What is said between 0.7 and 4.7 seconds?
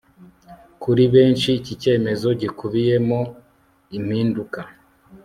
Kuri benshi iki cyemezo gikubiyemo impinduka